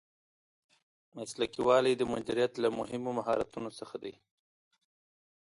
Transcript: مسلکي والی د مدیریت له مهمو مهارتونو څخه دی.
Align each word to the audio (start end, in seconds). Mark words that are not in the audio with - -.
مسلکي 1.17 1.61
والی 1.67 1.93
د 1.97 2.03
مدیریت 2.11 2.53
له 2.63 2.69
مهمو 2.77 3.09
مهارتونو 3.17 3.69
څخه 3.79 3.95
دی. 4.03 4.13